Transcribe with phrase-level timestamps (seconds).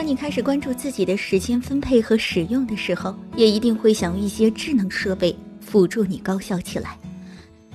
[0.00, 6.98] 当你开始关注自己的时间分配和使用的时候，也一定会想用一些智能设备辅助你高效起来。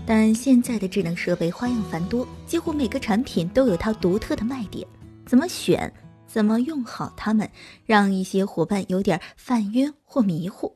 [0.08, 4.88] 但现在的智能设备花样繁多，几乎每个产品都有它独特的卖点。
[5.28, 5.94] 怎么选，
[6.26, 7.48] 怎么用好它们，
[7.86, 10.76] 让一些伙伴有点犯晕或迷糊。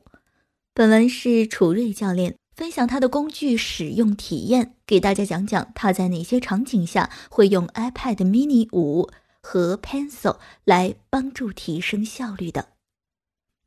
[0.72, 9.10] 本文是楚瑞教练分享他的工具使用体验，给大家讲讲他在哪些场景下会用 iPad Mini 五。
[9.42, 12.68] 和 Pencil 来帮助提升效率的。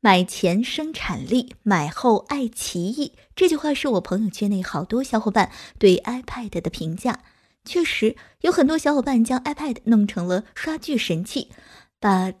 [0.00, 3.12] 买前生产力，买后爱奇艺。
[3.34, 7.24] 这句话是我朋友圈内好多小伙伴对 iPad 的评价。
[7.64, 11.50] 确实，有很多小伙伴将 iPad 弄成了刷剧神器。
[11.98, 12.34] But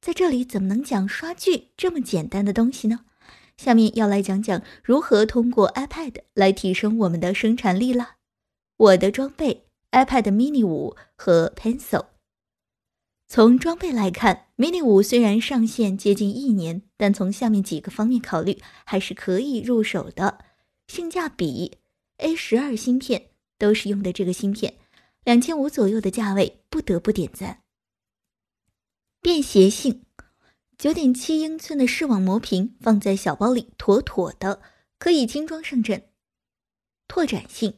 [0.00, 3.00] 在这里怎么能讲刷剧这么简单的东西呢？
[3.56, 8.10] 下面要来讲讲如何通过 iPad 来提升我们的生产力了。
[8.76, 12.04] 我的装备：iPad Mini 五和 Pencil。
[13.30, 20.38] 从装备来看，mini 五虽然上线接近一年，但从下面几个方面考虑，还是可以入手的。
[20.86, 21.76] 性价比
[22.16, 24.78] ，A 十二芯片都是用的这个芯片，
[25.24, 27.60] 两千五左右的价位，不得不点赞。
[29.20, 30.06] 便携性，
[30.78, 34.62] 九点七英寸的视网膜屏放在小包里，妥妥的
[34.98, 36.04] 可以轻装上阵。
[37.06, 37.74] 拓展性，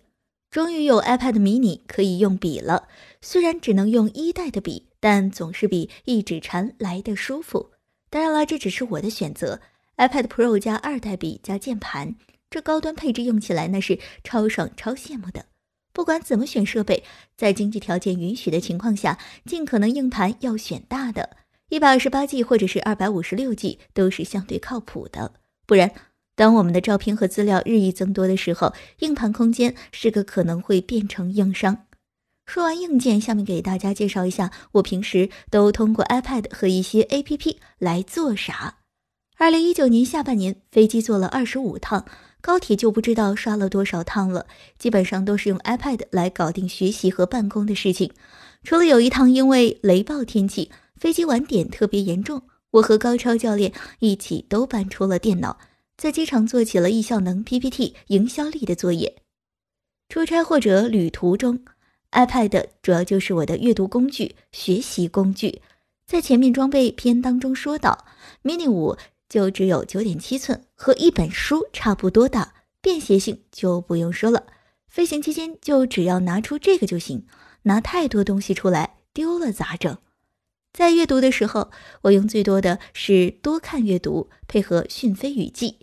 [0.48, 2.86] 终于有 iPad mini 可以用笔了，
[3.20, 4.89] 虽然只能用一代的笔。
[5.00, 7.70] 但总是比一指禅来的舒服。
[8.08, 9.60] 当然了，这只是我的选择。
[9.96, 12.14] iPad Pro 加二代笔加键盘，
[12.48, 15.46] 这高端配置用起来那是超爽、超羡慕的。
[15.92, 17.04] 不管怎么选设备，
[17.36, 21.36] 在经济条件允许的情况下，尽可能硬盘要选大的，
[21.68, 25.34] 一百二十八 G 或者是二百五十六 G 都是相对靠谱的。
[25.66, 25.92] 不然，
[26.34, 31.86] 当我们的照片和资料日益增多的时候，硬盘空间是个可能会变成硬伤。
[32.52, 38.78] 说完硬件，下面给大家介绍一下我平时都通过 iPad 和一些 APP 来做啥。
[39.38, 42.04] 二零一九年下半年，飞机坐了二十五趟，
[42.40, 48.12] 高铁就不知道刷了多少趟了，基本上都是用 iPad 来搞定学习和办公的事情。
[48.64, 55.56] 除了有一趟因为雷暴天气，飞机晚点特别严重，我和高超教练一起都搬出了电脑，
[55.96, 59.22] 在机场做起了易效能 PPT 营销力的作业。
[60.08, 61.62] 出差或者旅途中。
[62.12, 65.62] iPad 主要就是我的阅读工具、学习工具。
[66.06, 68.04] 在前面装备篇当中说到
[68.42, 68.96] ，Mini 五
[69.28, 74.46] 就只有九点七寸，和一本书差不多大，便携性就不用说了。
[74.88, 77.26] 飞行期间就只要拿出这个就行，
[77.62, 79.96] 拿太多东西出来丢了咋整？
[80.72, 81.70] 在阅读的时候，
[82.02, 85.78] 我用最多的是多看阅读，配合讯飞语记。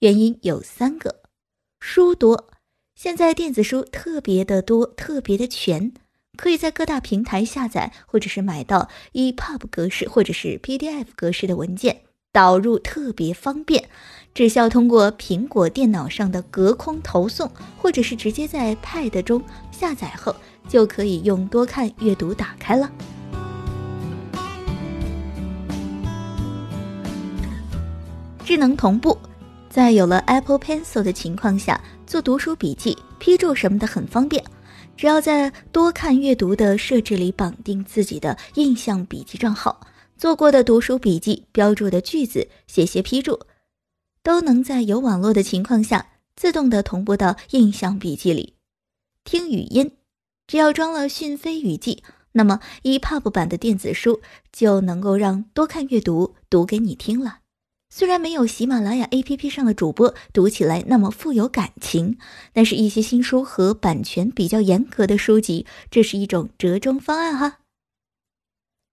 [0.00, 1.22] 原因有三个：
[1.78, 2.50] 书多。
[2.94, 5.92] 现在电子书特别的多，特别的全，
[6.36, 12.02] 可以在各大平台下载，或者是买到 EPUB 格式或者是 PDF 格式的文件，
[12.32, 13.88] 导入特别方便，
[14.32, 20.34] 只需要通过苹果电脑上的隔空投送，或者是直接在 Pad 中下载后，
[20.68, 22.90] 就可以用多看阅读打开了。
[28.44, 29.18] 智能同步。
[29.74, 34.40] 在有了 Apple Pencil 的情况下，做读书笔记、批注什么的很方便。
[34.96, 39.80] 只要在多看阅读的设置里绑定自己的印象笔记账号，
[40.16, 43.40] 做过的读书笔记、标注的句子、写些批注，
[44.22, 46.06] 都能在有网络的情况下
[46.36, 48.54] 自动的同步到印象笔记里。
[49.24, 49.90] 听语音，
[50.46, 54.20] 只要装了讯飞语记，那么 EPUB 版的电子书
[54.52, 57.38] 就能够让多看阅读读给你听了。
[57.96, 62.18] 虽然没有喜马拉雅 APP 上的主播读起来那么富有感情，
[62.52, 67.60] 但是一些新书和版权比较严格的书籍，这是一种折中方案哈。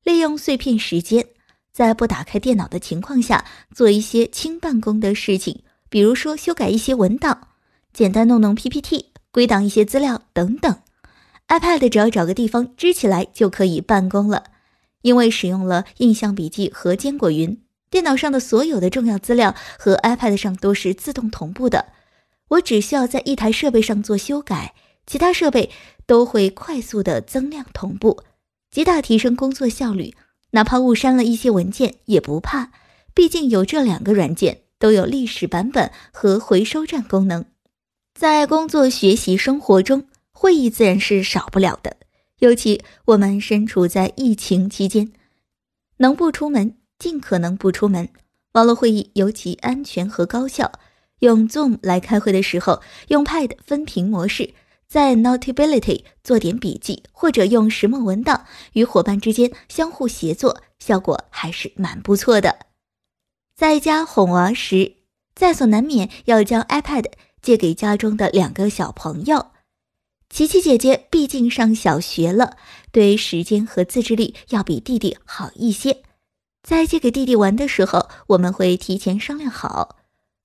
[0.03, 1.25] 利用碎片时间，
[1.73, 7.47] 在不打开电脑的情况下，做一些轻办公的事情，比如说修改一些文档，
[7.91, 10.77] 简单弄弄 PPT，归档一些资料等等。
[11.47, 14.43] iPad 只要找个地方支起来就可以办公了，
[15.01, 17.59] 因为使用了印象笔记和坚果云。
[17.91, 21.87] 电脑上的所有的重要资料和 iPad 上都是自动同步的，
[22.47, 24.73] 我只需要在一台设备上做修改，
[25.05, 25.69] 其他设备
[26.05, 28.23] 都会快速的增量同步，
[28.71, 30.15] 极大提升工作效率。
[30.53, 32.71] 哪怕误删了一些文件也不怕，
[33.13, 37.45] 毕竟有这两个软件都有历史版本和回收站功能。
[38.13, 41.97] 在工作、学习、生活中，会议自然是少不了的，
[42.39, 45.11] 尤其我们身处在疫情期间，
[45.97, 46.77] 能不出门。
[47.01, 48.07] 尽可能不出门，
[48.51, 50.71] 网络会议尤其安全和高效。
[51.21, 54.53] 用 Zoom 来开会的时候，用 Pad 分屏模式，
[54.87, 62.67] 在 Notability 做点笔记，或者用石墨文档与伙伴之间相互协作，效果还是蛮不错的。
[63.55, 64.97] 在家哄娃时，
[65.33, 67.05] 在所难免要将 iPad
[67.41, 69.47] 借给家中的两个小朋友。
[70.29, 72.57] 琪琪姐姐毕竟上小学了，
[72.91, 76.03] 对时间和自制力要比弟弟好一些。
[76.63, 79.97] 在借给弟弟玩的时候，我们会提前商量好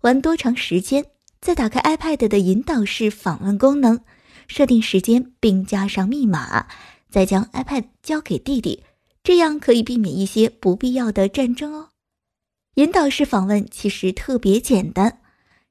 [0.02, 1.04] 玩多长时间，
[1.40, 4.00] 再打开 iPad 的引导式访问功能，
[4.48, 6.68] 设定时间并加上密码，
[7.10, 8.82] 再将 iPad 交给弟弟，
[9.22, 11.88] 这样可以避免一些不必要的战争哦。
[12.76, 15.20] 引导式访问其实特别简单，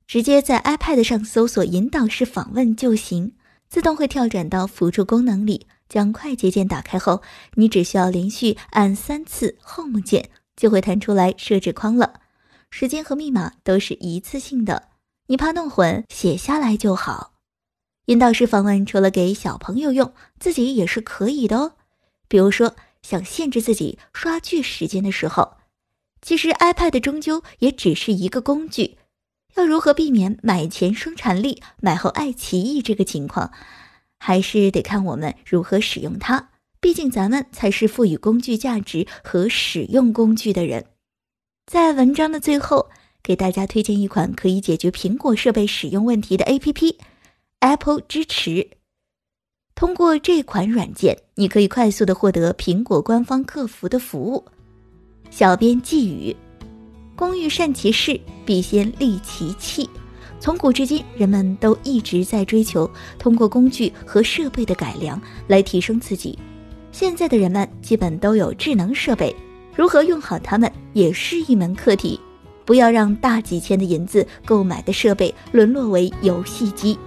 [0.07, 3.33] 直接在 iPad 上搜索“引导式访问”就行，
[3.67, 5.67] 自动会跳转到辅助功能里。
[5.87, 7.21] 将快捷键打开后，
[7.55, 12.21] 你只需要连续按三次 Home 键，就会弹出来设置框了。
[12.69, 14.89] 时间和密码都是一次性的，
[15.27, 17.33] 你怕弄混，写下来就好。
[18.07, 21.73] 引导式访问除了给小朋友用，自己也是可以的哦。
[22.27, 25.57] 比如说，想限制自己刷剧时间的时候，
[26.21, 28.97] 其实 iPad 终究也只是一个工具，
[29.55, 33.51] 要如何避免买前生产力，买后爱奇艺这个情况？
[34.25, 36.49] 还是得看我们如何使用它，
[36.79, 40.87] 毕竟咱们才是赋予工具价值和使用工具的人。
[41.67, 42.89] 在文章的最后，
[43.21, 48.67] 给大家推荐一款可以解决苹果设备使用问题的 APP，Apple 支持。
[49.75, 54.43] 通过这款软件，你可以快速的获得苹果官方客服的服务。
[55.29, 56.35] 小编寄语：
[57.15, 59.87] 工欲善其事，必先利其器。
[60.39, 66.37] 从古至今，人们都一直在追求通过工具和设备的改良来提升自己。
[66.91, 69.35] 现在的人们基本都有智能设备，
[69.75, 72.19] 如何用好它们也是一门课题。
[72.63, 76.97] 不要让大几千的银子购买的设备沦落为游戏机。